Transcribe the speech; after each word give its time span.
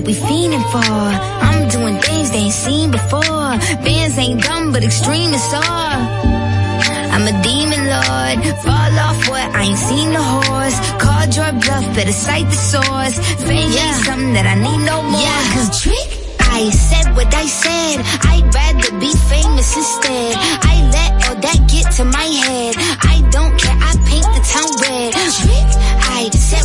That 0.00 0.06
we 0.06 0.14
fiending 0.14 0.64
for. 0.72 0.96
I'm 1.48 1.68
doing 1.68 2.00
things 2.00 2.30
they 2.30 2.48
ain't 2.48 2.52
seen 2.52 2.90
before. 2.90 3.52
Bands 3.84 4.16
ain't 4.18 4.42
dumb, 4.42 4.72
but 4.72 4.82
extreme 4.82 5.32
is 5.32 5.52
all. 5.52 6.00
I'm 7.12 7.24
a 7.26 7.34
demon 7.42 7.82
lord. 7.94 8.38
Fall 8.64 8.94
off 9.06 9.28
what? 9.28 9.46
I 9.54 9.62
ain't 9.68 9.78
seen 9.78 10.12
the 10.12 10.22
horse. 10.22 10.76
Called 11.02 11.30
your 11.36 11.52
bluff, 11.60 11.84
better 11.96 12.12
cite 12.12 12.46
the 12.46 12.60
source. 12.72 13.16
Fame 13.44 13.72
ain't 13.72 14.04
something 14.06 14.32
that 14.34 14.46
I 14.46 14.56
need 14.56 14.82
no 14.86 15.02
more. 15.02 15.20
Yeah, 15.20 15.42
cause 15.54 15.82
trick. 15.82 16.08
I 16.40 16.70
said 16.70 17.14
what 17.14 17.32
I 17.34 17.46
said. 17.46 17.96
I'd 18.32 18.46
rather 18.54 18.90
be 18.98 19.12
famous 19.28 19.76
instead. 19.76 20.34
I 20.72 20.74
let 20.96 21.10
all 21.28 21.36
that 21.44 21.58
get 21.68 21.92
to 21.98 22.04
my 22.04 22.28
head. 22.46 22.74
I 23.04 23.16
don't 23.30 23.52
care. 23.60 23.76
I 23.76 23.92
paint 24.08 24.28
the 24.36 24.42
town 24.48 24.70
red. 24.82 25.49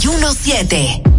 917. 0.00 1.09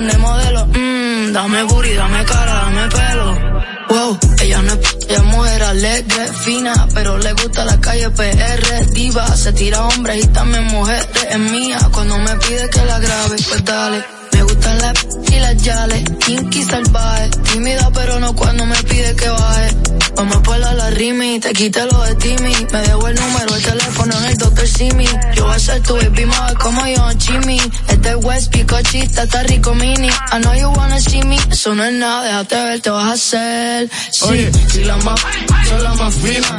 Modelo. 0.00 0.66
Mmm, 0.66 1.32
dame 1.32 1.62
booty, 1.64 1.94
dame 1.94 2.24
cara, 2.24 2.52
dame 2.52 2.88
pelo. 2.88 3.58
Wow, 3.88 4.18
ella 4.42 4.62
no 4.62 4.72
es, 4.74 4.96
ella 5.08 5.16
es 5.16 5.24
mujer 5.24 5.62
alegre, 5.62 6.26
fina, 6.44 6.88
pero 6.94 7.18
le 7.18 7.32
gusta 7.32 7.64
la 7.64 7.80
calle 7.80 8.10
PR, 8.10 8.86
diva, 8.92 9.26
se 9.36 9.52
tira 9.52 9.86
hombres 9.86 10.24
y 10.24 10.28
también 10.28 10.64
mujeres, 10.64 11.08
es 11.30 11.38
mía, 11.38 11.78
cuando 11.92 12.18
me 12.18 12.36
pide 12.36 12.68
que 12.68 12.84
la 12.84 12.98
grabe, 12.98 13.36
pues 13.48 13.64
dale. 13.64 14.04
Me 14.32 14.42
gustan 14.42 14.78
las 14.78 15.17
las 15.54 15.62
yales, 15.62 16.04
kinky 16.26 16.62
salvaje, 16.62 17.30
tímida 17.50 17.90
pero 17.94 18.20
no 18.20 18.34
cuando 18.34 18.66
me 18.66 18.76
pide 18.82 19.14
que 19.16 19.28
baje. 19.28 19.76
Vamos 20.16 20.36
por 20.38 20.58
la, 20.58 20.74
la 20.74 20.90
rimi, 20.90 21.38
te 21.38 21.52
quité 21.52 21.84
lo 21.86 22.02
de 22.02 22.14
Timmy. 22.16 22.52
Me 22.72 22.78
dejo 22.80 23.08
el 23.08 23.14
número, 23.14 23.54
el 23.54 23.62
teléfono 23.62 24.18
en 24.18 24.24
el 24.24 24.36
Dr. 24.36 24.66
Simi. 24.66 25.06
Yo 25.34 25.44
voy 25.46 25.54
a 25.54 25.58
ser 25.58 25.82
tu 25.82 25.94
baby 25.94 26.26
mother 26.26 26.58
como 26.58 26.86
yo, 26.86 27.08
Jimmy. 27.18 27.60
Este 27.88 28.14
West 28.16 28.52
Picochita, 28.52 29.22
está 29.22 29.42
rico 29.44 29.74
mini. 29.74 30.08
I 30.08 30.40
know 30.40 30.54
you 30.54 30.68
wanna 30.70 31.00
see 31.00 31.22
me. 31.22 31.36
Eso 31.50 31.74
no 31.74 31.84
es 31.84 31.92
nada, 31.92 32.24
déjate 32.24 32.56
ver, 32.56 32.80
te 32.80 32.90
vas 32.90 33.06
a 33.06 33.12
hacer. 33.12 33.90
Sí, 34.10 34.24
Oye, 34.28 34.50
si 34.72 34.84
la 34.84 34.96
más, 34.98 35.20
son 35.68 35.84
la 35.84 35.94
más 35.94 36.14
fina. 36.14 36.58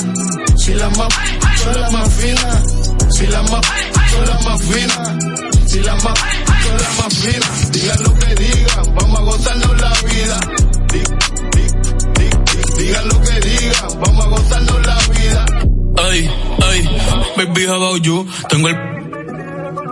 Si 0.57 0.73
la 0.73 0.89
más, 0.89 1.07
son 1.63 1.81
la 1.81 1.89
más 1.89 2.13
fina. 2.13 2.63
Si 3.11 3.27
la 3.27 3.41
más, 3.43 3.65
son 4.11 4.25
la 4.25 4.39
más 4.49 4.61
fina. 4.61 5.19
Si 5.67 5.79
la 5.81 5.95
más, 5.95 6.13
Digan 7.71 8.03
lo 8.03 8.13
que 8.15 8.35
digan, 8.35 8.95
vamos 8.95 9.19
a 9.19 9.23
gozarnos 9.23 9.81
la 9.81 9.93
vida 10.01 10.39
Digan 12.77 13.07
lo 13.09 13.21
que 13.21 13.39
digan, 13.41 13.99
vamos 13.99 14.25
a 14.25 14.29
gozarnos 14.29 14.85
la 14.85 14.97
vida. 15.13 15.45
Ay, 15.97 16.29
ay, 16.65 16.89
baby, 17.37 17.65
how 17.65 17.75
about 17.75 18.01
you? 18.01 18.27
Tengo 18.47 18.69
el 18.69 18.77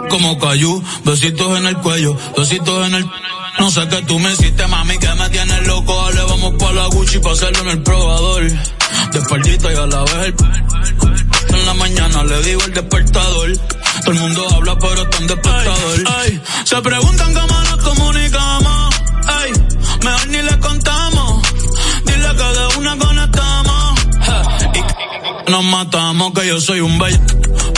como 0.10 0.39
cayú, 0.39 0.81
besitos 1.03 1.57
en 1.57 1.65
el 1.65 1.77
cuello, 1.77 2.17
besitos 2.38 2.88
en 2.88 2.96
el... 2.96 3.05
No 3.60 3.72
sé 3.72 3.88
qué 3.89 4.01
tú 4.03 4.19
me 4.19 4.31
hiciste, 4.31 4.67
mami, 4.67 4.98
que 5.00 5.13
me 5.15 5.29
tienes 5.29 5.67
loco. 5.67 5.93
Dale, 6.05 6.22
vamos 6.29 6.53
pa' 6.60 6.72
la 6.72 6.88
Gucci 6.88 7.19
pa' 7.19 7.31
hacerlo 7.31 7.63
en 7.63 7.69
el 7.69 7.84
probador. 7.84 8.43
Desperdito 9.12 9.72
y 9.72 9.75
a 9.75 9.86
la 9.86 10.03
vez 10.03 10.13
el... 10.27 10.36
En 11.55 11.65
la 11.65 11.74
mañana 11.74 12.24
le 12.24 12.41
digo 12.43 12.62
el 12.63 12.74
despertador. 12.74 13.50
Todo 14.08 14.16
el 14.16 14.22
mundo 14.22 14.48
habla, 14.56 14.80
pero 14.80 15.02
está 15.02 15.18
en 15.18 15.28
despertador. 15.28 16.04
Ay, 16.18 16.42
se 16.64 16.82
preguntan 16.82 17.34
cómo 17.34 17.60
nos 17.60 17.84
comunicamos. 17.84 18.96
Ay, 19.28 19.52
mejor 20.02 20.28
ni 20.30 20.42
le 20.44 20.60
contamos 20.60 21.42
que 22.06 22.44
de 22.44 22.78
una 22.78 22.98
conectamos. 22.98 24.00
Y 24.74 25.52
nos 25.52 25.64
matamos, 25.66 26.32
que 26.34 26.48
yo 26.48 26.62
soy 26.62 26.80
un 26.80 26.98
bello, 26.98 27.20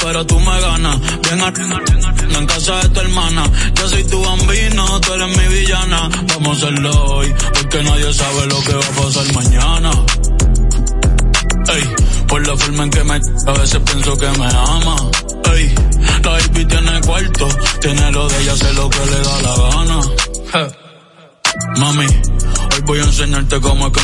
pero 0.04 0.24
tú 0.28 0.40
me 0.40 0.62
ganas. 0.62 1.00
Ven 1.00 1.42
a, 1.42 1.48
en 2.38 2.46
casa 2.46 2.76
de 2.82 2.90
tu 2.90 3.00
hermana. 3.00 3.44
Yo 3.74 3.90
soy 3.90 4.04
tu 4.04 4.22
bambino, 4.24 5.02
tú 5.02 5.14
eres 5.14 5.36
mi 5.36 5.56
villana. 5.56 6.10
Vamos 6.36 6.48
a 6.48 6.68
hacerlo 6.68 7.06
hoy, 7.06 7.34
porque 7.54 7.84
nadie 7.84 8.14
sabe 8.14 8.46
lo 8.46 8.62
que 8.62 8.74
va 8.74 8.86
a 8.86 9.02
pasar 9.02 9.34
mañana. 9.34 9.92
Ey, 11.74 11.90
por 12.28 12.48
la 12.48 12.56
forma 12.56 12.84
en 12.84 12.90
que 12.92 13.04
me 13.04 13.14
a 13.14 13.52
veces 13.54 13.82
pienso 13.84 14.18
que 14.18 14.30
me 14.30 14.46
ama. 14.46 14.96
Ey, 15.54 15.76
la 16.24 16.32
baby 16.32 16.66
tiene 16.66 17.02
cuarto, 17.02 17.48
tiene 17.82 18.12
lo 18.12 18.28
de 18.28 18.42
ella, 18.42 18.54
hace 18.54 18.74
lo 18.74 18.90
que 18.90 19.06
le 19.06 19.20
da 19.22 19.42
la 19.42 19.56
gana. 19.70 20.00
Mami, 21.78 22.06
hoy 22.06 22.82
voy 22.86 23.00
a 23.00 23.04
enseñarte 23.04 23.60
cómo 23.60 23.88
es 23.88 23.94
que... 23.94 24.02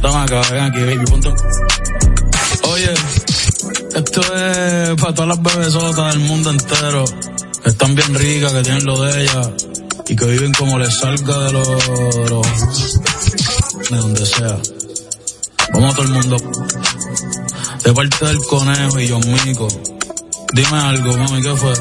Toma 0.00 0.22
acá, 0.24 0.42
ven 0.50 0.64
aquí, 0.64 0.80
baby, 0.80 1.04
punto. 1.06 1.34
Oye, 2.64 2.94
esto 3.94 4.20
es 4.20 5.00
para 5.00 5.14
todas 5.14 5.28
las 5.28 5.42
bebesotas 5.42 6.14
del 6.14 6.22
mundo 6.24 6.50
entero, 6.50 7.04
que 7.62 7.68
están 7.68 7.94
bien 7.94 8.14
ricas, 8.14 8.52
que 8.52 8.62
tienen 8.62 8.84
lo 8.84 9.00
de 9.00 9.22
ella 9.22 9.50
y 10.08 10.16
que 10.16 10.26
viven 10.26 10.52
como 10.52 10.78
les 10.78 10.94
salga 10.94 11.38
de 11.38 11.52
los... 11.52 11.68
de 13.90 13.96
donde 13.96 14.26
sea. 14.26 14.58
Vamos 15.72 15.94
todo 15.94 16.04
el 16.04 16.10
mundo. 16.10 16.36
De 17.84 17.92
parte 17.92 18.26
del 18.26 18.38
conejo 18.44 19.00
y 19.00 19.08
yo 19.08 19.18
Mico. 19.20 19.68
Dime 20.54 20.78
algo, 20.78 21.16
mami, 21.16 21.40
¿qué 21.42 21.56
fue? 21.56 21.72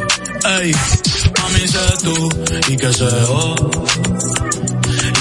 Ey, 0.62 0.72
mami, 1.40 1.68
sé 1.68 1.80
tú 2.04 2.30
y 2.70 2.78
que 2.78 2.94
se 2.94 3.10
oh, 3.28 3.56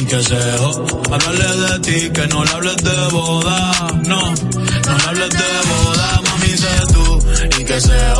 y 0.00 0.04
que 0.06 0.22
se 0.22 0.38
oh. 0.60 0.86
Hablarle 1.10 1.56
de 1.66 1.78
ti, 1.80 2.10
que 2.10 2.26
no 2.28 2.44
le 2.44 2.50
hables 2.52 2.76
de 2.76 3.08
boda, 3.10 3.72
no, 4.06 4.20
no 4.30 4.98
le 4.98 5.04
hables 5.08 5.30
de 5.30 5.50
boda, 5.68 6.20
mami, 6.28 6.56
sé 6.56 6.68
tú 6.92 7.18
y 7.58 7.64
que 7.64 7.80
se 7.80 8.12
oh, 8.16 8.19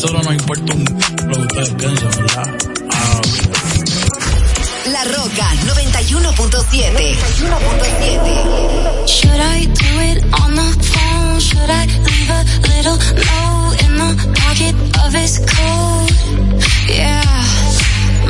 nosotros 0.00 0.24
nos 0.26 0.34
importa 0.34 0.74
un 0.74 0.84
lo 1.26 1.34
que 1.34 1.42
ustedes 1.42 1.70
piensan, 1.70 2.10
¿verdad? 2.10 2.46
Ah, 2.92 3.20
La 4.92 5.02
Roca 5.04 5.54
91.7. 5.66 7.16
91.7. 7.18 9.06
Should 9.08 9.40
I 9.40 9.66
do 9.66 10.00
it 10.00 10.22
on 10.40 10.54
the 10.54 10.70
phone? 10.84 11.40
Should 11.40 11.68
I 11.68 11.86
leave 12.06 12.30
a 12.30 12.44
little 12.68 12.96
note 12.96 13.82
in 13.82 13.96
the 13.98 14.14
pocket 14.38 14.74
of 15.04 15.12
his 15.12 15.38
coat? 15.38 16.12
Yeah. 16.88 17.24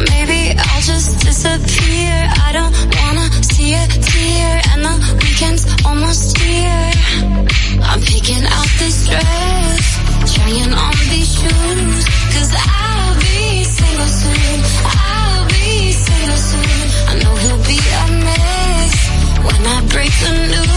Maybe 0.09 0.57
I'll 0.59 0.81
just 0.81 1.21
disappear. 1.21 2.33
I 2.47 2.53
don't 2.55 2.73
wanna 2.97 3.29
see 3.45 3.75
a 3.75 3.87
tear 3.87 4.63
and 4.73 4.85
the 4.87 4.95
weekend's 5.21 5.67
almost 5.85 6.39
here. 6.39 6.93
I'm 7.83 8.01
picking 8.01 8.45
out 8.57 8.69
this 8.79 9.07
dress, 9.07 9.38
trying 10.49 10.73
on 10.73 10.95
these 11.11 11.35
shoes, 11.35 12.05
cause 12.35 12.55
I'll 12.57 13.15
be 13.21 13.65
single 13.65 14.07
soon. 14.07 14.61
I'll 14.85 15.47
be 15.49 15.93
single 15.93 16.37
soon. 16.37 16.89
I 17.09 17.15
know 17.23 17.35
he'll 17.37 17.65
be 17.65 17.79
when 19.45 19.67
I 19.67 19.87
break 19.93 20.13
the 20.25 20.33
news, 20.53 20.68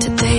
today 0.00 0.37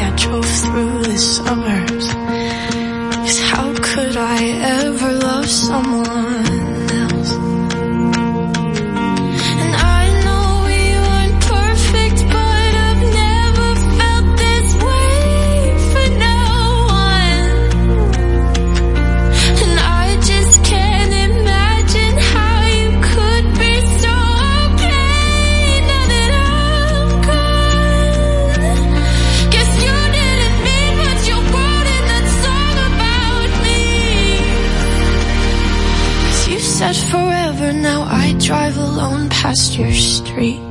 your 39.79 39.93
street. 39.93 40.68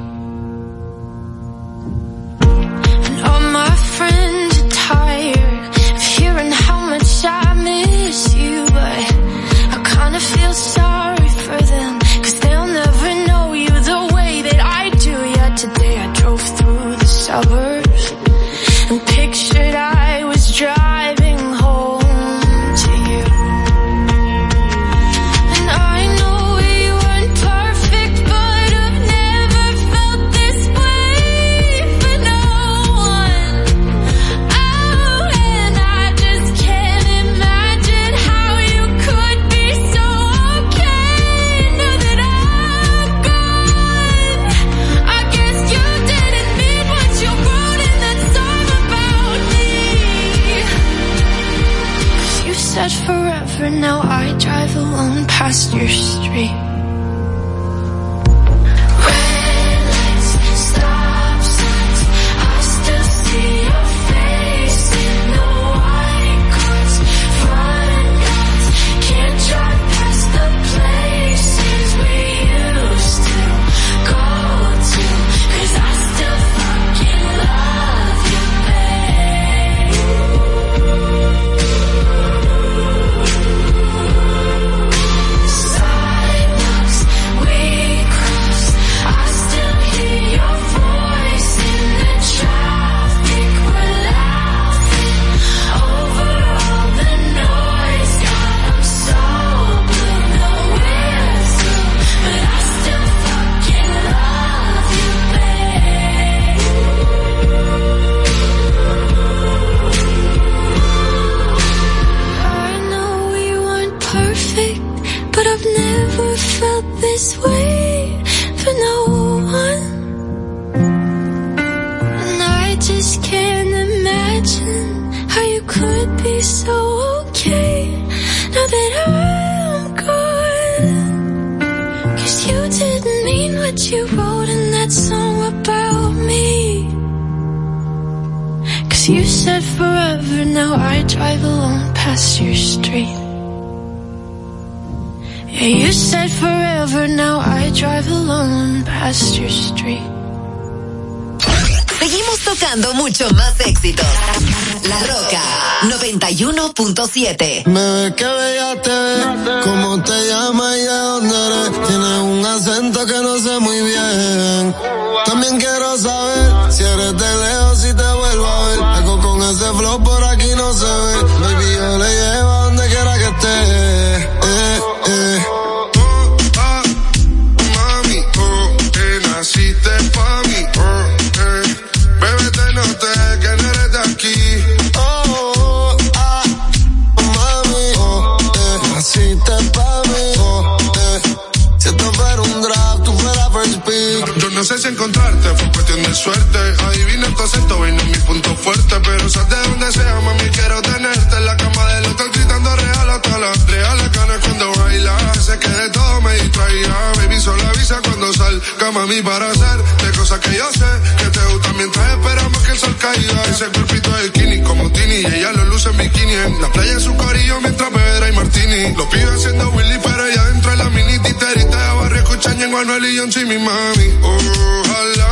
mí 209.09 209.23
para 209.23 209.51
hacer 209.51 209.79
de 210.05 210.18
cosas 210.18 210.38
que 210.40 210.55
yo 210.55 210.71
sé 210.71 210.85
que 211.16 211.31
te 211.31 211.44
gustan 211.47 211.77
mientras 211.79 212.11
esperamos 212.11 212.62
que 212.62 212.73
el 212.73 212.79
sol 212.79 212.97
caiga. 213.01 213.42
Ese 213.44 213.64
cuerpito 213.66 214.11
de 214.16 214.29
skinny 214.29 214.62
como 214.62 214.90
Tini 214.92 215.14
y 215.14 215.27
ella 215.27 215.53
lo 215.53 215.64
luce 215.64 215.88
en 215.88 215.97
bikini. 215.97 216.35
En 216.35 216.61
la 216.61 216.71
playa 216.71 216.92
en 216.92 217.01
su 217.01 217.16
corillo 217.16 217.61
mientras 217.62 217.90
Pedra 217.90 218.29
y 218.29 218.33
Martini. 218.33 218.94
Los 218.94 219.07
pibes 219.07 219.31
haciendo 219.31 219.71
Willy, 219.71 219.99
pero 220.03 220.27
ella 220.27 220.42
entra 220.55 220.73
en 220.73 220.79
la 220.79 220.90
mini 220.90 221.18
titerita 221.21 221.79
de 221.85 222.01
barrio 222.01 222.23
escuchan 222.23 222.61
en 222.61 222.71
Manuel 222.71 223.05
y 223.07 223.18
John 223.18 223.31
y 223.35 223.44
mi 223.47 223.59
mami. 223.59 224.09
Ojalá 224.23 225.28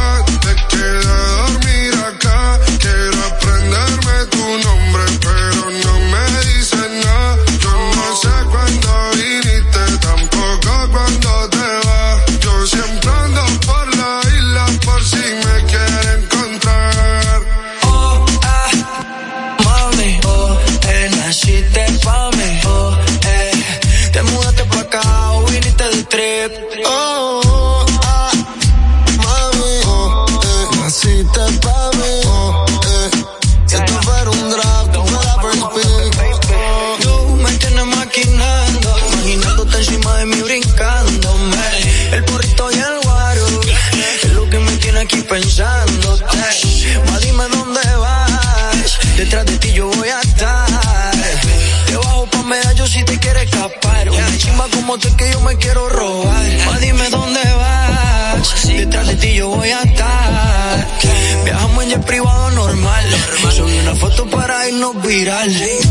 viral. 65.06 65.85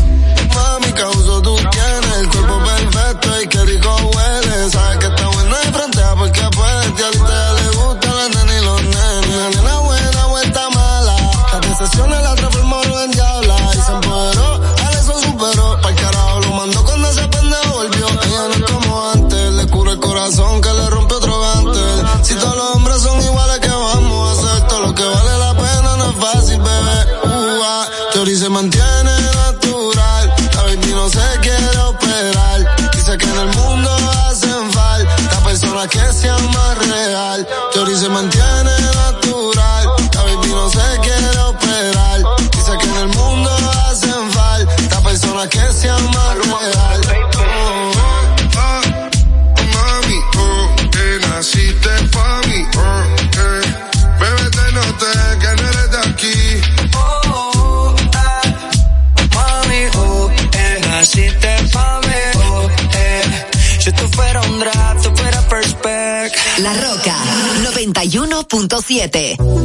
7. 68.96 69.55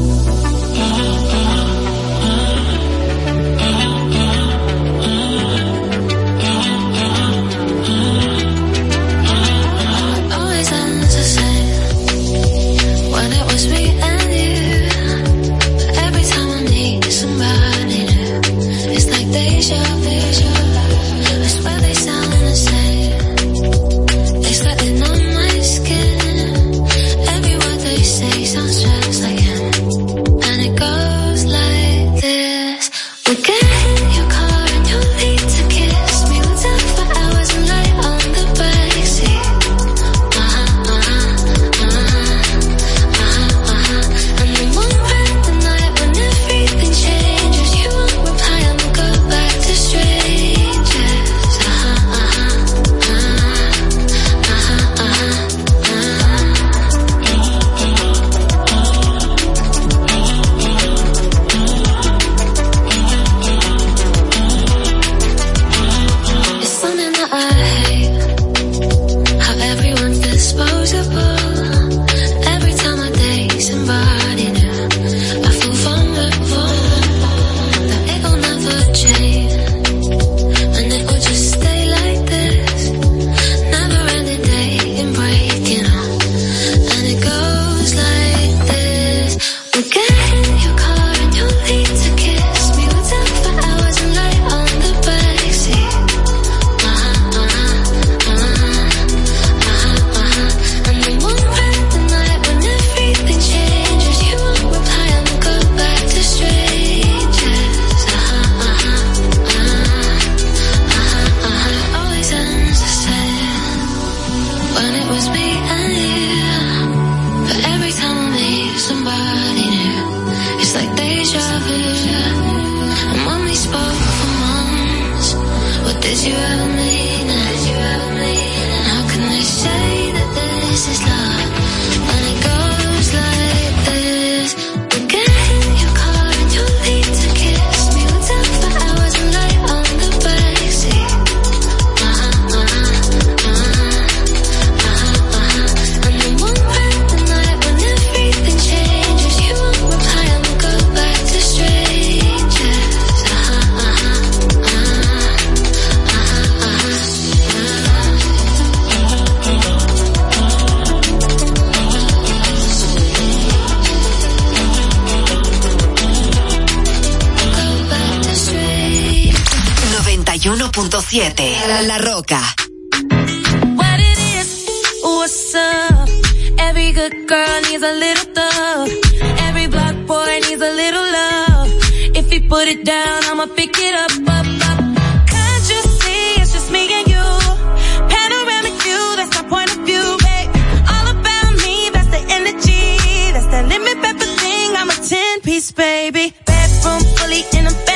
Piece, 195.51 195.73
baby. 195.73 196.33
Bedroom 196.45 197.01
fully 197.17 197.43
in 197.51 197.67
a 197.67 197.90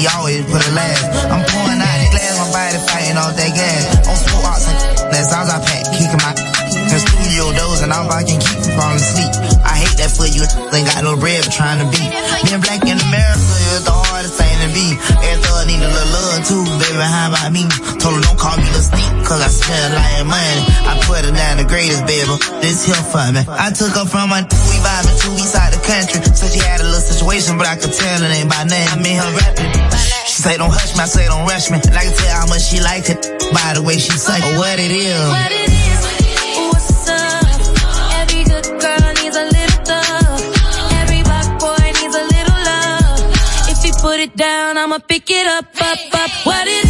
we 0.00 0.08
always 0.16 0.40
put 0.48 0.64
it 0.64 0.72
last. 0.72 1.04
I'm 1.28 1.44
pouring 1.44 1.76
out 1.76 1.98
the 2.00 2.08
glass, 2.08 2.32
my 2.40 2.48
body 2.48 2.80
fighting 2.88 3.18
off 3.20 3.36
that 3.36 3.52
gas. 3.52 4.08
On 4.08 4.16
full 4.16 4.48
ox, 4.48 4.64
that 5.12 5.24
sounds 5.28 5.52
I 5.52 5.60
pack, 5.60 5.84
kicking 5.92 6.20
my 6.24 6.32
in 6.72 6.98
studio 6.98 7.52
doors 7.52 7.82
and 7.84 7.92
all 7.92 8.08
I 8.08 8.24
can 8.24 8.40
keep 8.40 8.64
from 8.64 8.74
falling 8.80 8.96
asleep. 8.96 9.30
I 9.60 9.76
hate 9.76 9.96
that 10.00 10.10
for 10.10 10.24
you, 10.24 10.42
ain't 10.72 10.88
got 10.88 11.04
no 11.04 11.20
bread 11.20 11.44
for 11.44 11.52
trying 11.52 11.84
to 11.84 11.86
be. 11.92 12.00
Being 12.48 12.64
black 12.64 12.80
in 12.88 12.96
America 12.96 13.54
is 13.76 13.84
the 13.84 13.92
hardest 13.92 14.40
thing 14.40 14.56
to 14.64 14.68
be. 14.72 14.96
Every 15.20 15.50
I 15.60 15.68
need 15.68 15.82
a 15.84 15.90
little 15.92 16.08
love 16.16 16.40
too, 16.48 16.64
baby, 16.80 17.04
how 17.04 17.28
about 17.28 17.52
me? 17.52 17.68
Told 18.00 18.16
her 18.16 18.22
don't 18.24 18.40
call 18.40 18.56
me 18.56 18.64
the 18.72 18.80
sneak, 18.80 19.12
cause 19.28 19.44
I 19.44 19.52
spend 19.52 19.92
like 19.92 20.24
money. 20.24 20.62
I 20.88 20.96
put 21.04 21.20
her 21.28 21.34
down 21.36 21.60
the 21.60 21.68
greatest, 21.68 22.08
baby, 22.08 22.32
this 22.64 22.88
here 22.88 23.04
for 23.12 23.28
me. 23.28 23.44
I 23.44 23.68
took 23.76 23.92
her 23.92 24.08
from 24.08 24.32
my, 24.32 24.40
we 24.40 24.76
vibing 24.80 25.16
to 25.20 25.28
we 25.36 25.44
side 25.44 25.76
the 25.76 25.82
country. 25.84 26.24
Said 26.32 26.56
she 26.56 26.64
had 26.64 26.80
a 26.80 26.88
little 26.88 27.04
situation, 27.04 27.60
but 27.60 27.68
I 27.68 27.76
could 27.76 27.92
tell 27.92 28.24
it 28.24 28.32
ain't 28.32 28.48
by 28.48 28.64
name. 28.64 28.88
She 30.40 30.48
say 30.48 30.56
don't 30.56 30.72
hush 30.72 30.96
me, 30.96 31.00
I 31.00 31.04
say 31.04 31.26
don't 31.26 31.44
rush 31.44 31.70
me. 31.70 31.76
And 31.84 31.94
I 31.94 32.02
can 32.02 32.16
tell 32.16 32.34
how 32.34 32.46
much 32.46 32.62
she 32.62 32.80
liked 32.80 33.10
it 33.10 33.20
by 33.52 33.74
the 33.74 33.82
way 33.82 33.98
she 33.98 34.16
say 34.16 34.40
oh, 34.40 34.58
what 34.58 34.78
it 34.78 34.90
is. 34.90 35.20
What 35.28 35.52
it 35.52 35.68
is. 35.68 36.00
What's 36.72 37.08
up? 37.12 37.44
Every 38.24 38.44
good 38.48 38.64
girl 38.80 39.12
needs 39.20 39.36
a 39.36 39.44
little 39.44 39.84
thug. 39.84 40.40
Every 40.96 41.20
boy 41.60 41.84
needs 41.92 42.16
a 42.16 42.24
little 42.24 42.56
love. 42.56 43.68
If 43.68 43.84
you 43.84 43.92
put 44.00 44.18
it 44.18 44.34
down, 44.34 44.78
I'ma 44.78 45.00
pick 45.06 45.28
it 45.28 45.46
up, 45.46 45.66
up, 45.76 45.98
up. 46.14 46.30
What 46.46 46.66
it 46.66 46.86
is. 46.86 46.89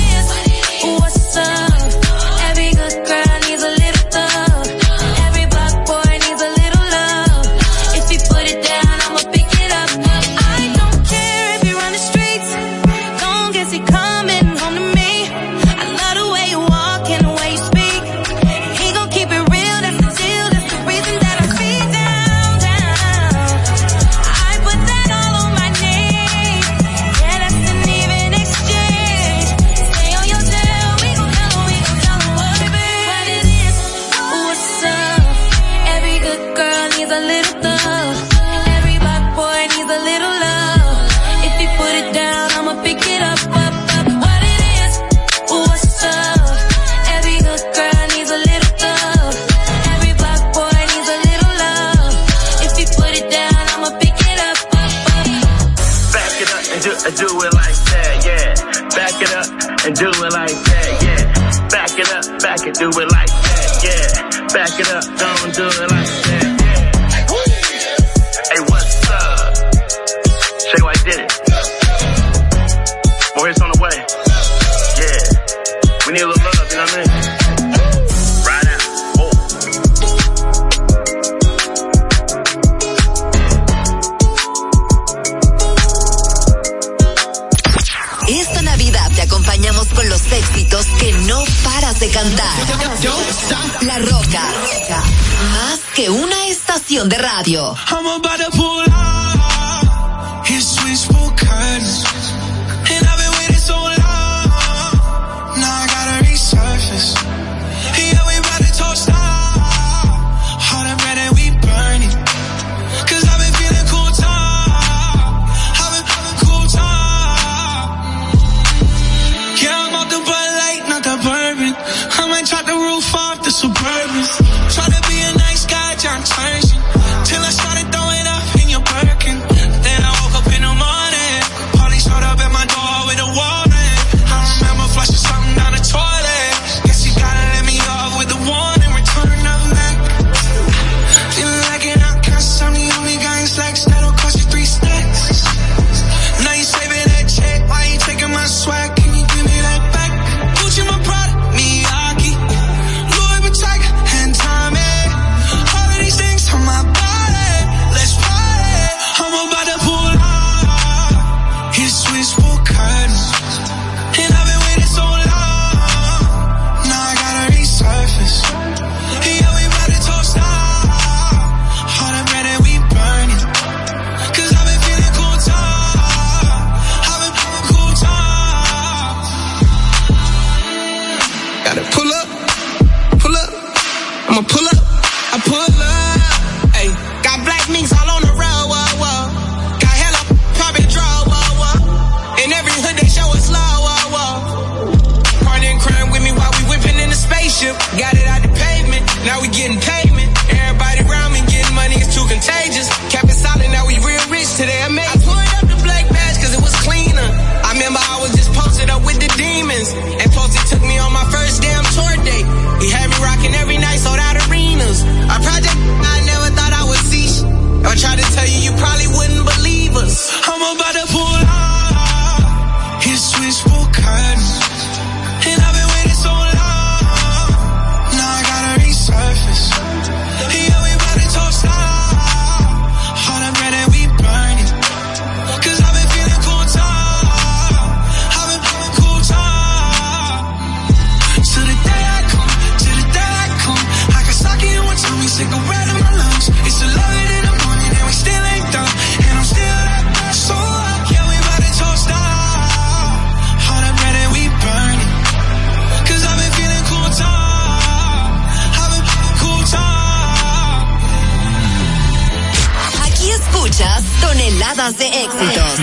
Décadas 264.81 264.97
de 264.97 265.05
éxitos. 265.05 265.79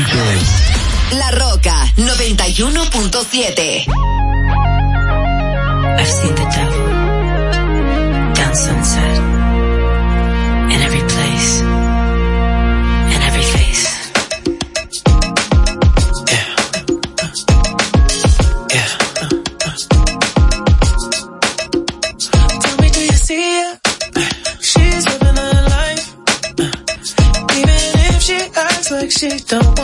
La 1.11 1.29
Roca 1.29 1.75
91.7. 1.97 3.85
I've 5.99 6.07
seen 6.07 6.33
the 6.33 6.45
devil 6.49 6.87
dance 8.33 8.67
and 8.67 9.26
éxito. 29.23 29.76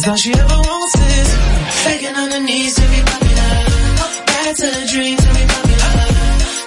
It's 0.00 0.08
all 0.08 0.16
she 0.16 0.32
ever 0.32 0.56
wants 0.64 0.94
is 0.96 1.28
faking 1.84 2.16
on 2.16 2.30
her 2.32 2.40
knees 2.40 2.74
to 2.74 2.80
be 2.88 3.00
popular. 3.04 3.52
Back 4.32 4.56
to 4.56 4.68
the 4.72 4.84
dream 4.88 5.12
to 5.20 5.28
be 5.36 5.44
popular. 5.44 5.92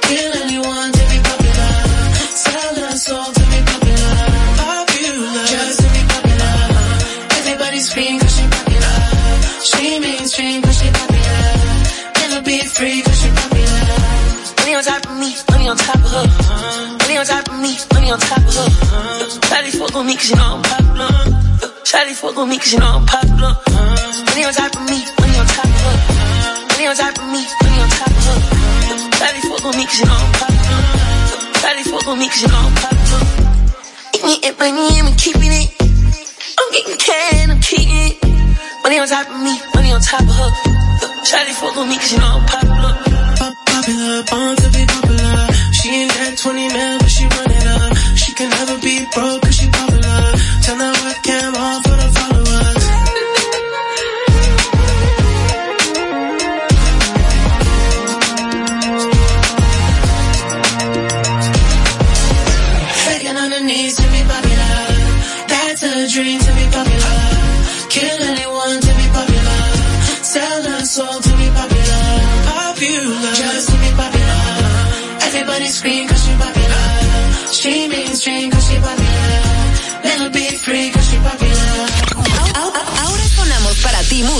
Kill 0.05 0.34
anyone 0.45 0.91
to 0.93 1.03
be 1.09 1.17
popular. 1.17 1.73
Sell 2.29 2.75
her 2.77 2.93
soul 2.93 3.34
to 3.34 3.43
be 3.49 3.59
popular. 3.73 4.21
Popular. 4.61 5.45
Just 5.49 5.81
to 5.81 5.88
be 5.97 6.01
popular. 6.13 6.53
Everybody's 7.41 7.89
screaming 7.89 8.19
cause 8.21 8.38
she 8.38 8.45
popular. 8.53 8.97
She 9.65 9.86
mainstream 9.97 10.61
cause 10.61 10.77
she 10.77 10.89
popular. 10.93 11.49
Never 12.21 12.41
be 12.45 12.61
free 12.69 13.01
cause 13.01 13.17
she 13.17 13.29
popular. 13.34 13.97
Money 14.61 14.75
on 14.77 14.84
top 14.86 15.09
of 15.09 15.17
me, 15.17 15.34
money 15.49 15.67
on 15.73 15.77
top 15.81 16.05
of 16.05 16.11
her. 16.13 16.25
Money 17.01 17.17
on 17.17 17.25
top 17.25 17.49
of 17.49 17.57
me, 17.57 17.73
money 17.97 18.11
on 18.13 18.19
top 18.29 18.45
of 18.45 18.53
her. 18.53 18.69
Probably 19.49 19.71
fuck 19.73 19.95
on 19.97 20.05
me 20.05 20.13
cause 20.21 20.29
you 20.29 20.36
know 20.36 20.53
I'm 20.53 20.61
popular. 20.61 20.82
Shawty 21.93 22.15
fuck 22.17 22.35
with 22.35 22.49
me 22.49 22.57
cause 22.57 22.73
you 22.73 22.79
know 22.79 22.89
I'm 22.89 23.05
popular. 23.05 23.53
Money 23.53 24.43
on 24.49 24.53
top 24.57 24.73
of 24.73 24.81
me, 24.89 24.97
money 25.13 25.37
on 25.37 25.45
top 25.45 25.69
of 25.69 25.77
her. 25.77 25.95
Money 26.73 26.87
on 26.89 26.95
top 26.97 27.13
of 27.21 27.27
me, 27.29 27.41
money 27.45 27.79
on 27.85 27.89
top 27.93 28.09
of 28.09 28.25
her. 28.25 28.39
Shawty 29.13 29.41
fuck 29.45 29.61
with 29.61 29.77
me 29.77 29.85
cause 29.85 29.99
you 30.01 30.09
know 30.09 30.17
I'm 30.17 30.33
popular. 30.33 30.81
Shawty 31.61 31.83
fuck 31.93 32.05
with 32.09 32.17
me 32.17 32.27
cause 32.33 32.41
you 32.41 32.49
know 32.49 32.65
I'm 32.65 32.73
popular. 32.81 33.21
Eating 34.09 34.41
it, 34.41 34.57
money, 34.57 35.05
I'm 35.05 35.13
keeping 35.21 35.53
it. 35.53 35.69
I'm 36.57 36.67
getting 36.73 36.97
can, 36.97 37.51
I'm 37.53 37.61
keeping 37.61 37.93
it. 37.93 38.17
Money 38.81 38.97
on 38.97 39.07
top 39.07 39.29
of 39.29 39.37
me, 39.37 39.53
money 39.77 39.93
on 39.93 40.01
top 40.01 40.25
of 40.25 40.33
her. 40.33 40.49
Shawty 41.29 41.53
fuck 41.61 41.77
with 41.77 41.93
me 41.93 42.01
cause 42.01 42.09
you 42.09 42.17
know 42.17 42.41
I'm 42.41 42.45
popular. 42.49 42.93
Pop 43.37 43.53
popular, 43.69 44.25
born 44.33 44.55
to 44.57 44.67
be 44.73 44.81
popular. 44.81 45.45
She 45.77 45.93
ain't 45.93 46.09
that 46.09 46.41
20 46.41 46.73
mil 46.73 47.03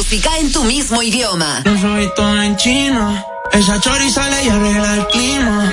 música 0.03 0.37
en 0.37 0.51
tu 0.51 0.61
mismo 0.65 1.01
idioma. 1.01 1.61
Yo 1.63 1.77
soy 1.77 2.11
todo 2.13 2.41
en 2.41 2.57
chino. 2.57 3.25
Esa 3.53 3.79
chori 3.79 4.09
sale 4.11 4.43
y 4.43 4.49
arregla 4.49 4.95
el 4.95 5.07
clima. 5.07 5.71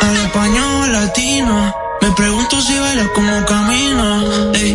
Al 0.00 0.16
español 0.16 0.92
latino. 0.92 1.74
Me 2.00 2.10
pregunto 2.12 2.62
si 2.62 2.78
baila 2.78 3.06
como 3.14 3.44
camino. 3.44 4.52
Ey, 4.54 4.74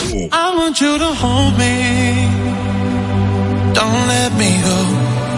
I 0.00 0.54
want 0.56 0.80
you 0.80 0.96
to 0.96 1.12
hold 1.22 1.58
me. 1.58 1.74
Don't 3.74 4.06
let 4.14 4.32
me 4.38 4.50
go. 4.62 5.37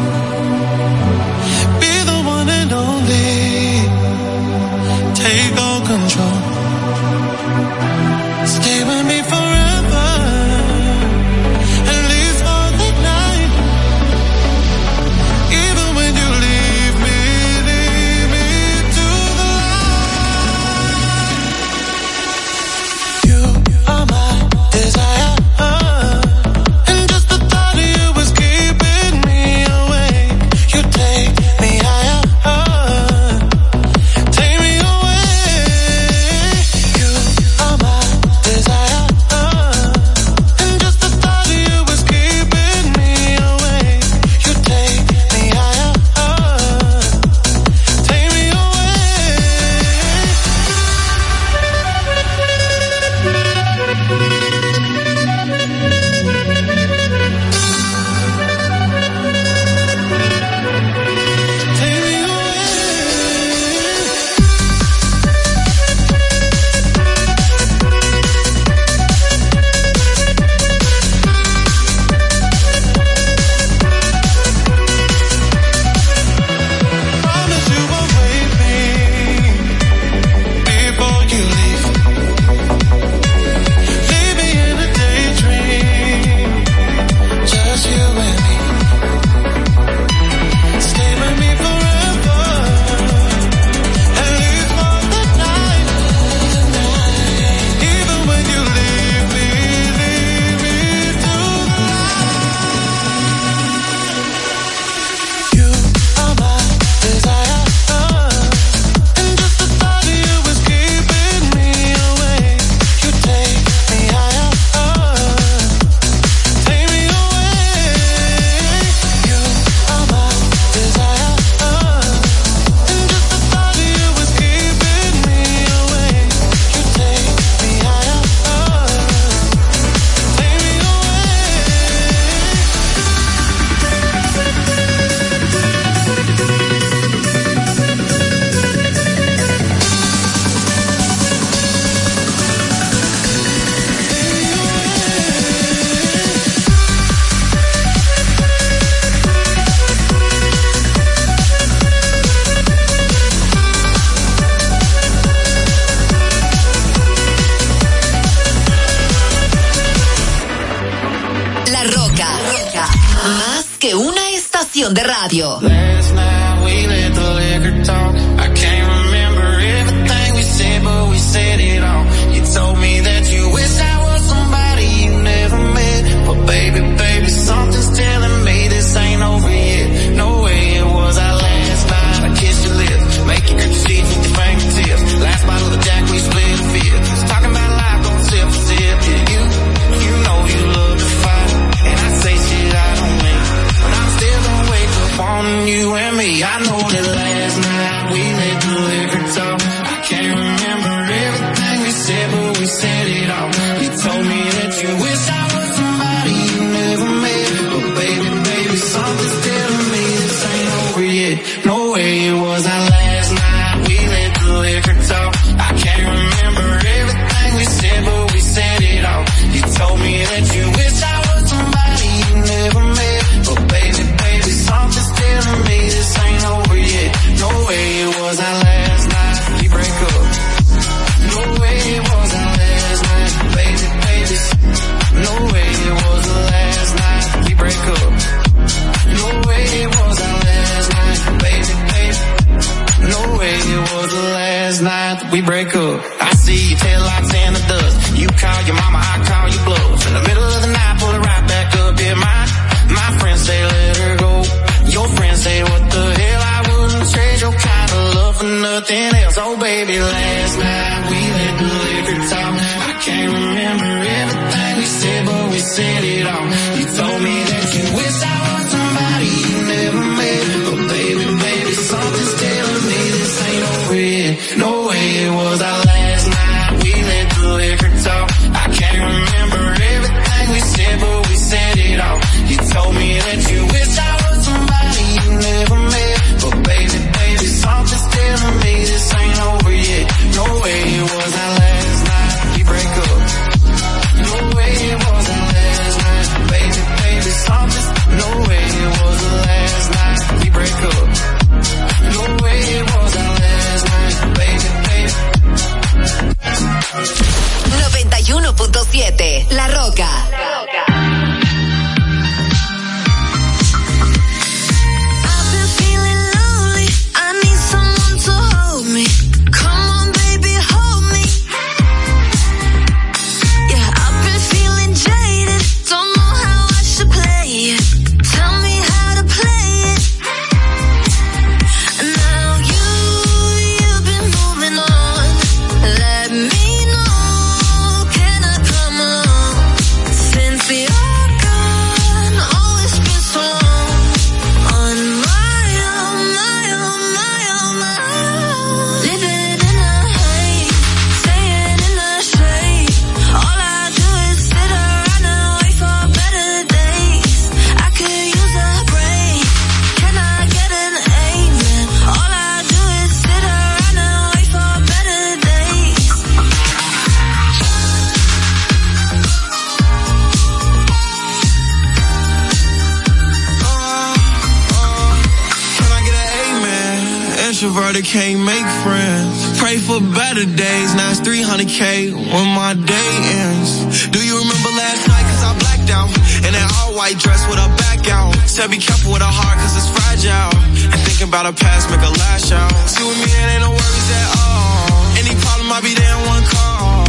can't 378.11 378.43
make 378.43 378.67
friends. 378.83 379.39
Pray 379.63 379.79
for 379.79 380.03
better 380.03 380.43
days, 380.43 380.89
now 380.99 381.15
it's 381.15 381.23
300k 381.23 382.11
when 382.11 382.47
my 382.59 382.75
day 382.75 383.11
ends. 383.39 384.11
Do 384.11 384.19
you 384.19 384.35
remember 384.35 384.71
last 384.75 385.07
night? 385.07 385.23
Cause 385.31 385.43
I 385.47 385.53
blacked 385.55 385.91
out. 385.95 386.11
In 386.43 386.51
an 386.51 386.69
all-white 386.83 387.23
dress 387.23 387.47
with 387.47 387.63
a 387.63 387.71
back 387.79 388.11
out. 388.11 388.35
Said 388.51 388.67
be 388.75 388.83
careful 388.83 389.15
with 389.15 389.23
a 389.23 389.31
heart 389.31 389.63
cause 389.63 389.79
it's 389.79 389.87
fragile. 389.95 390.51
And 390.91 390.99
thinking 391.07 391.31
about 391.31 391.47
a 391.47 391.55
past 391.55 391.87
make 391.87 392.03
a 392.03 392.11
lash 392.11 392.51
out. 392.51 392.75
See 392.91 393.07
with 393.07 393.15
me, 393.23 393.31
it 393.31 393.47
ain't 393.55 393.63
no 393.63 393.71
worries 393.71 394.11
at 394.11 394.29
all. 394.43 394.91
Any 395.15 395.35
problem, 395.39 395.71
I'll 395.71 395.79
be 395.79 395.95
there 395.95 396.11
in 396.11 396.23
one 396.27 396.43
call. 396.51 397.07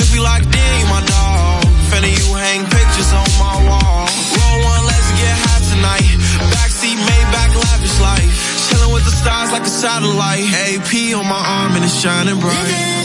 If 0.00 0.08
we 0.16 0.18
locked 0.24 0.48
in, 0.48 0.72
you 0.80 0.88
my 0.88 1.04
dog. 1.04 1.68
Fanny, 1.92 2.08
you 2.16 2.28
hang 2.40 2.64
back. 2.72 2.77
stars 9.28 9.52
like 9.52 9.62
a 9.62 9.66
satellite. 9.66 10.44
AP 10.52 11.14
on 11.14 11.26
my 11.28 11.36
arm 11.36 11.72
and 11.76 11.84
it's 11.84 12.00
shining 12.00 12.40
bright. 12.40 12.97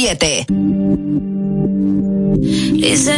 7. 0.00 0.46
Dice, 2.72 3.14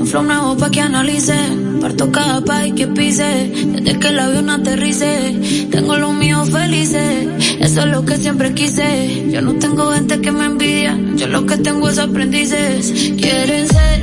un 0.00 0.04
flow 0.04 0.24
nuevo 0.24 0.56
pa' 0.56 0.68
que 0.68 0.80
analice, 0.80 1.36
parto 1.80 2.10
cada 2.10 2.44
país 2.44 2.74
que 2.74 2.88
pise, 2.88 3.52
desde 3.66 4.00
que 4.00 4.08
el 4.08 4.18
avión 4.18 4.50
aterrice, 4.50 5.68
tengo 5.70 5.96
los 5.96 6.12
míos 6.12 6.50
felices, 6.50 7.28
eso 7.60 7.80
es 7.82 7.86
lo 7.86 8.04
que 8.04 8.16
siempre 8.16 8.52
quise, 8.52 9.30
yo 9.30 9.42
no 9.42 9.54
tengo 9.60 9.92
gente 9.92 10.20
que 10.20 10.32
me 10.32 10.46
envidia, 10.46 10.98
yo 11.14 11.28
lo 11.28 11.46
que 11.46 11.56
tengo 11.58 11.88
es 11.88 11.98
aprendices, 11.98 13.12
quieren 13.16 13.68
ser 13.68 14.02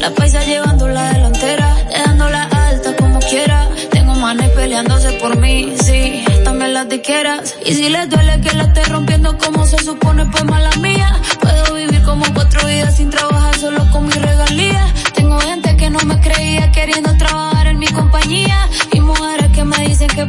La 0.00 0.10
paisa 0.10 0.44
llevando 0.44 0.88
la 0.88 1.12
delantera, 1.12 1.74
dejándola 1.90 2.44
alta 2.44 2.96
como 2.96 3.18
quiera. 3.18 3.68
Tengo 3.90 4.14
manes 4.14 4.48
peleándose 4.50 5.12
por 5.14 5.36
mí, 5.36 5.74
sí, 5.82 6.24
también 6.44 6.74
las 6.74 6.88
te. 6.88 7.40
Y 7.66 7.74
si 7.74 7.88
les 7.88 8.08
duele 8.08 8.40
que 8.40 8.54
la 8.56 8.64
esté 8.64 8.84
rompiendo 8.84 9.36
como 9.38 9.66
se 9.66 9.78
supone, 9.78 10.26
pues 10.26 10.44
mala 10.44 10.70
mía. 10.80 11.20
Puedo 11.40 11.74
vivir 11.74 12.02
como 12.02 12.24
cuatro 12.32 12.66
vidas 12.66 12.96
sin 12.96 13.10
trabajar 13.10 13.56
solo 13.58 13.90
con 13.90 14.06
mi 14.06 14.12
regalía. 14.12 14.86
Tengo 15.14 15.38
gente 15.40 15.76
que 15.76 15.90
no 15.90 15.98
me 16.00 16.20
creía 16.20 16.70
queriendo 16.70 17.16
trabajar 17.16 17.66
en 17.66 17.78
mi 17.78 17.86
compañía 17.88 18.68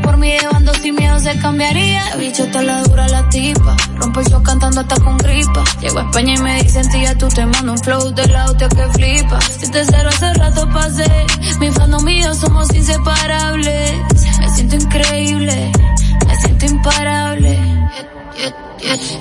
por 0.01 0.17
mí 0.17 0.31
llevando 0.39 0.73
sin 0.75 0.95
miedo 0.95 1.19
se 1.19 1.37
cambiaría. 1.39 2.15
Bicho 2.17 2.43
está 2.43 2.61
la 2.61 2.83
dura 2.83 3.07
la 3.07 3.27
tipa, 3.29 3.75
Rompo 3.95 4.19
el 4.19 4.27
show 4.27 4.43
cantando 4.43 4.81
hasta 4.81 4.95
con 4.99 5.17
gripa. 5.17 5.63
Llego 5.81 5.99
a 5.99 6.03
España 6.03 6.35
y 6.35 6.39
me 6.39 6.63
dicen 6.63 6.89
tía, 6.89 7.15
tú 7.17 7.27
te 7.27 7.45
mando 7.45 7.73
un 7.73 7.77
flow 7.79 8.11
del 8.13 8.31
la 8.31 8.45
hostia 8.45 8.69
que 8.69 8.87
flipa. 8.93 9.39
Si 9.41 9.71
te 9.71 9.83
cero 9.85 10.09
hace 10.09 10.33
rato 10.33 10.67
pasé, 10.69 11.25
mi 11.59 11.71
fan 11.71 12.03
mío 12.03 12.33
somos 12.33 12.73
inseparables. 12.73 13.93
Me 14.39 14.49
siento 14.55 14.75
increíble, 14.75 15.71
me 16.27 16.35
siento 16.37 16.65
imparable. 16.65 17.59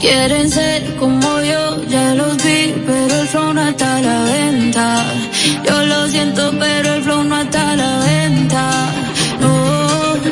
Quieren 0.01 0.51
ser 0.51 0.97
como 0.97 1.41
yo, 1.41 1.85
ya 1.89 2.15
los 2.15 2.37
vi, 2.37 2.75
pero 2.87 3.21
el 3.21 3.29
flow 3.29 3.53
no 3.53 3.69
está 3.69 3.97
a 3.97 4.01
la 4.01 4.23
venta. 4.23 5.05
Yo 5.65 5.83
lo 5.83 6.09
siento, 6.09 6.53
pero 6.59 6.95
el 6.95 7.03
flow 7.03 7.25
no 7.25 7.41
está 7.41 7.73
a 7.73 7.77
la 7.77 7.99
venta. 7.99 8.98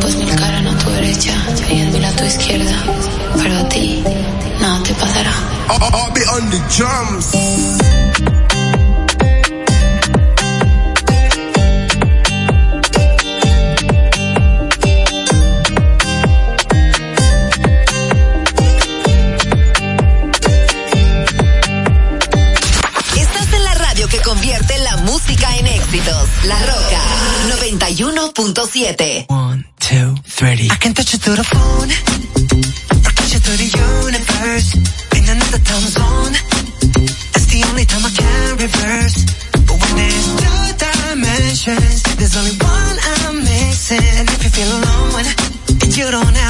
Pues 0.00 0.16
mil 0.16 0.34
caras 0.36 0.66
a 0.66 0.78
tu 0.78 0.90
derecha 0.90 1.32
y 1.70 1.74
mil 1.76 2.04
a 2.04 2.12
tu 2.12 2.24
izquierda, 2.24 2.84
pero 3.36 3.58
a 3.58 3.68
ti 3.68 4.02
nada 4.60 4.82
te 4.82 4.94
pasará. 4.94 5.32
91.7. 28.36 29.30
One, 29.30 29.64
two, 29.80 30.14
three. 30.28 30.68
I 30.70 30.76
can 30.76 30.92
touch 30.92 31.14
you 31.14 31.18
through 31.18 31.36
the 31.36 31.48
phone. 31.48 31.88
Or 31.88 33.10
touch 33.16 33.32
you 33.32 33.40
through 33.40 33.56
the 33.56 33.70
universe. 33.72 34.76
In 35.16 35.24
another 35.24 35.56
time 35.64 35.88
zone. 35.88 36.36
That's 37.32 37.48
the 37.48 37.64
only 37.72 37.86
time 37.88 38.04
I 38.04 38.12
can 38.12 38.60
reverse. 38.60 39.24
But 39.64 39.76
when 39.80 39.92
there's 39.96 40.28
two 40.36 40.68
dimensions, 40.76 42.02
there's 42.20 42.36
only 42.36 42.52
one 42.60 42.96
I'm 43.24 43.40
missing. 43.40 44.04
And 44.04 44.28
if 44.28 44.44
you 44.44 44.50
feel 44.52 44.68
alone, 44.68 45.24
you 45.96 46.04
don't 46.12 46.36
have 46.36 46.45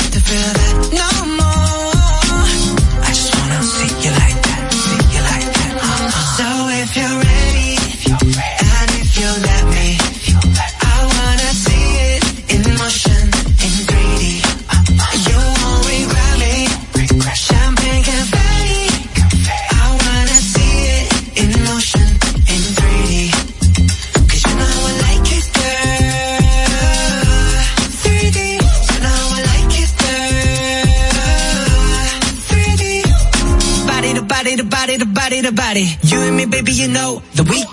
baby, 37.36 37.60
you 37.60 37.65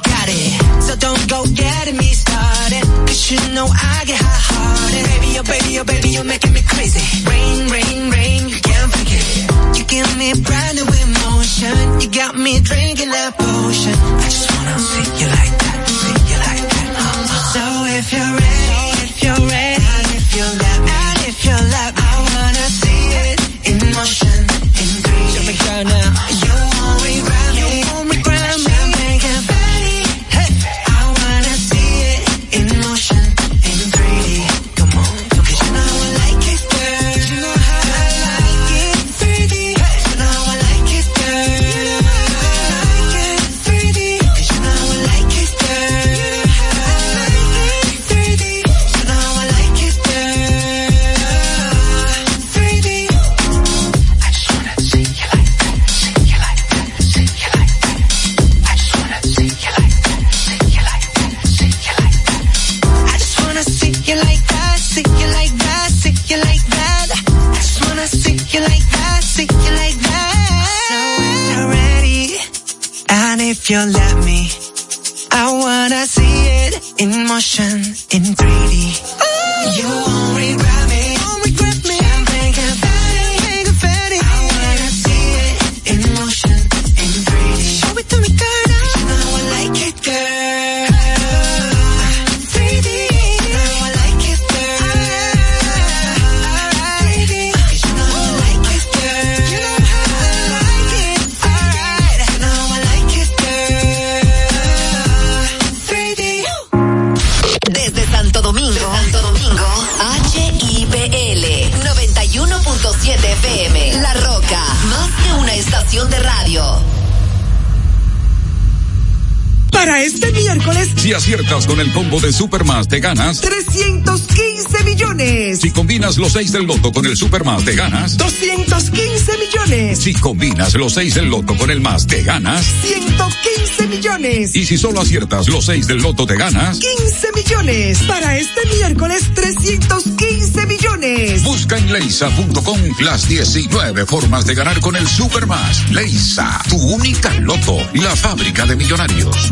te 122.93 122.99
ganas 122.99 123.41
315 123.41 124.83
millones. 124.83 125.61
Si 125.61 125.71
combinas 125.71 126.15
los 126.17 126.33
6 126.33 126.51
del 126.51 126.67
loto 126.67 126.91
con 126.91 127.07
el 127.07 127.17
Supermas, 127.17 127.65
te 127.65 127.73
ganas 127.73 128.17
215 128.17 129.31
millones. 129.39 129.97
Si 129.97 130.13
combinas 130.13 130.75
los 130.75 130.93
6 130.93 131.15
del 131.15 131.25
loto 131.25 131.57
con 131.57 131.71
el 131.71 131.81
más, 131.81 132.05
te 132.05 132.21
ganas 132.21 132.63
115 132.83 133.87
millones. 133.87 134.55
Y 134.55 134.63
si 134.67 134.77
solo 134.77 135.01
aciertas 135.01 135.47
los 135.47 135.65
6 135.65 135.87
del 135.87 136.03
loto, 136.03 136.27
te 136.27 136.35
ganas 136.35 136.77
15 136.77 137.31
millones. 137.33 137.97
Para 138.03 138.37
este 138.37 138.61
miércoles, 138.75 139.23
315 139.33 140.65
millones. 140.67 141.43
Busca 141.43 141.79
en 141.79 141.91
leisa.com 141.91 142.79
las 142.99 143.27
19 143.27 144.05
formas 144.05 144.45
de 144.45 144.53
ganar 144.53 144.79
con 144.81 144.95
el 144.95 145.07
Supermas. 145.07 145.89
Leisa, 145.89 146.61
tu 146.69 146.77
única 146.77 147.33
loto, 147.39 147.75
la 147.95 148.15
fábrica 148.15 148.67
de 148.67 148.75
millonarios. 148.75 149.51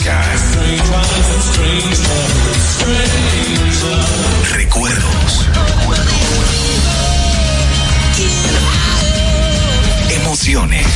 Recuerdos. 4.51 5.47
Emociones. 10.09 10.87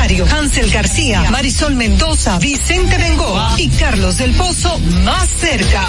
Hansel 0.06 0.70
García, 0.70 1.32
Marisol 1.32 1.76
Mendoza, 1.76 2.38
Vicente 2.38 2.96
Bengoa 2.96 3.56
y 3.58 3.70
Carlos 3.70 4.20
del 4.20 4.36
Pozo 4.36 4.78
más 5.04 5.28
cerca. 5.28 5.84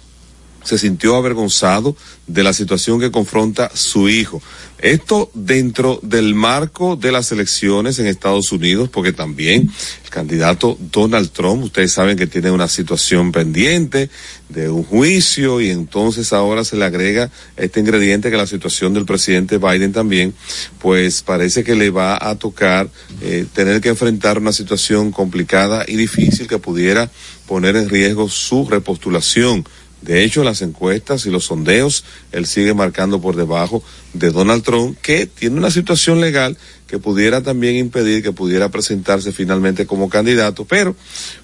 se 0.64 0.78
sintió 0.78 1.14
avergonzado 1.16 1.96
de 2.26 2.42
la 2.42 2.52
situación 2.52 2.98
que 2.98 3.10
confronta 3.10 3.70
su 3.74 4.08
hijo. 4.08 4.42
Esto 4.78 5.30
dentro 5.34 5.98
del 6.02 6.34
marco 6.34 6.96
de 6.96 7.12
las 7.12 7.32
elecciones 7.32 7.98
en 7.98 8.06
Estados 8.06 8.52
Unidos, 8.52 8.90
porque 8.90 9.12
también 9.12 9.70
el 10.04 10.10
candidato 10.10 10.76
Donald 10.92 11.30
Trump, 11.30 11.64
ustedes 11.64 11.92
saben 11.92 12.18
que 12.18 12.26
tiene 12.26 12.50
una 12.50 12.68
situación 12.68 13.32
pendiente 13.32 14.10
de 14.48 14.68
un 14.68 14.84
juicio 14.84 15.60
y 15.60 15.70
entonces 15.70 16.32
ahora 16.32 16.64
se 16.64 16.76
le 16.76 16.84
agrega 16.84 17.30
este 17.56 17.80
ingrediente 17.80 18.30
que 18.30 18.36
la 18.36 18.46
situación 18.46 18.92
del 18.92 19.06
presidente 19.06 19.58
Biden 19.58 19.92
también, 19.92 20.34
pues 20.80 21.22
parece 21.22 21.64
que 21.64 21.74
le 21.74 21.90
va 21.90 22.18
a 22.20 22.36
tocar 22.36 22.88
eh, 23.22 23.46
tener 23.54 23.80
que 23.80 23.88
enfrentar 23.88 24.38
una 24.38 24.52
situación 24.52 25.12
complicada 25.12 25.84
y 25.88 25.96
difícil 25.96 26.46
que 26.46 26.58
pudiera 26.58 27.10
poner 27.46 27.76
en 27.76 27.88
riesgo 27.88 28.28
su 28.28 28.68
repostulación. 28.68 29.64
De 30.04 30.22
hecho, 30.22 30.44
las 30.44 30.60
encuestas 30.60 31.24
y 31.24 31.30
los 31.30 31.46
sondeos, 31.46 32.04
él 32.30 32.44
sigue 32.44 32.74
marcando 32.74 33.22
por 33.22 33.36
debajo 33.36 33.82
de 34.12 34.30
Donald 34.30 34.62
Trump, 34.62 34.98
que 35.00 35.26
tiene 35.26 35.56
una 35.56 35.70
situación 35.70 36.20
legal 36.20 36.58
que 36.86 36.98
pudiera 36.98 37.42
también 37.42 37.76
impedir 37.76 38.22
que 38.22 38.32
pudiera 38.32 38.68
presentarse 38.68 39.32
finalmente 39.32 39.86
como 39.86 40.10
candidato, 40.10 40.66
pero 40.66 40.94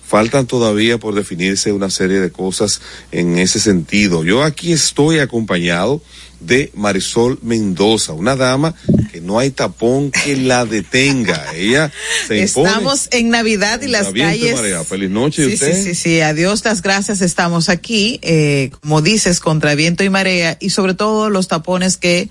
faltan 0.07 0.47
todavía 0.47 0.99
por 0.99 1.15
definirse 1.15 1.73
una 1.73 1.89
serie 1.89 2.21
de 2.21 2.31
cosas 2.31 2.83
en 3.13 3.39
ese 3.39 3.61
sentido. 3.61 4.25
Yo 4.25 4.43
aquí 4.43 4.73
estoy 4.73 5.21
acompañado 5.21 6.03
de 6.41 6.71
Marisol 6.75 7.39
Mendoza, 7.43 8.13
una 8.13 8.35
dama 8.37 8.75
que 9.13 9.21
no 9.21 9.39
hay 9.39 9.51
tapón 9.51 10.11
que 10.11 10.37
la 10.37 10.65
detenga. 10.65 11.55
Ella 11.55 11.93
se 12.29 12.39
impone. 12.39 12.69
Estamos 12.69 13.09
en 13.13 13.29
Navidad 13.31 13.81
y 13.83 13.89
las 13.89 14.09
calles. 14.13 14.59
Feliz 14.89 15.11
noche, 15.11 15.47
Sí, 15.47 15.55
usted. 15.55 15.75
sí, 15.77 15.83
sí, 15.83 15.95
sí, 15.95 16.21
adiós, 16.21 16.65
las 16.65 16.81
gracias, 16.83 17.21
estamos 17.21 17.69
aquí, 17.69 18.19
eh, 18.23 18.71
como 18.81 19.03
dices, 19.03 19.41
contra 19.41 19.75
viento 19.75 20.05
y 20.05 20.11
marea 20.11 20.57
y 20.61 20.71
sobre 20.71 20.95
todo 20.95 21.29
los 21.31 21.49
tapones 21.49 21.97
que 21.97 22.29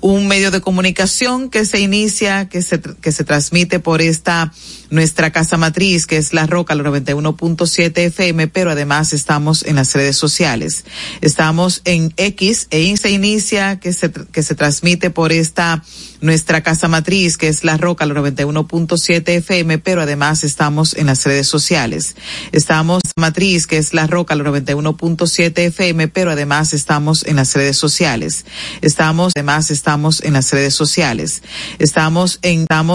un 0.00 0.26
medio 0.26 0.50
de 0.50 0.62
comunicación 0.62 1.50
que 1.50 1.66
se 1.66 1.80
inicia, 1.80 2.48
que 2.48 2.62
se, 2.62 2.80
que 2.80 3.12
se 3.12 3.24
transmite 3.24 3.78
por 3.78 4.00
esta 4.00 4.54
nuestra 4.90 5.30
casa 5.30 5.56
matriz, 5.56 6.06
que 6.06 6.16
es 6.16 6.32
La 6.32 6.46
Roca, 6.46 6.74
la 6.74 6.84
91.7 6.84 7.98
FM, 7.98 8.48
pero 8.48 8.70
además 8.70 9.12
estamos 9.12 9.64
en 9.64 9.76
las 9.76 9.94
redes 9.94 10.16
sociales. 10.16 10.84
Estamos 11.20 11.82
en 11.84 12.12
X 12.16 12.68
e 12.70 12.96
se 12.96 13.10
inicia, 13.10 13.78
que 13.80 13.92
se, 13.92 14.10
que 14.10 14.42
se 14.42 14.54
transmite 14.54 15.10
por 15.10 15.32
esta 15.32 15.82
nuestra 16.20 16.62
casa 16.62 16.88
matriz, 16.88 17.36
que 17.36 17.48
es 17.48 17.64
La 17.64 17.76
Roca, 17.76 18.06
la 18.06 18.14
91.7 18.14 19.28
FM, 19.28 19.78
pero 19.78 20.02
además 20.02 20.44
estamos 20.44 20.94
en 20.94 21.06
las 21.06 21.24
redes 21.24 21.46
sociales. 21.46 22.16
Estamos 22.52 23.02
matriz, 23.16 23.66
que 23.66 23.78
es 23.78 23.94
La 23.94 24.06
Roca, 24.06 24.34
la 24.34 24.44
91.7 24.44 25.58
FM, 25.58 26.08
pero 26.08 26.30
además 26.30 26.72
estamos 26.72 27.24
en 27.24 27.36
las 27.36 27.54
redes 27.54 27.76
sociales. 27.76 28.44
Estamos, 28.80 29.32
además 29.36 29.70
estamos 29.70 30.22
en 30.22 30.32
las 30.32 30.50
redes 30.52 30.74
sociales. 30.74 31.42
Estamos 31.78 32.38
en, 32.42 32.62
estamos 32.62 32.88